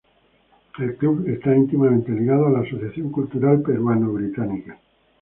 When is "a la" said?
2.47-2.61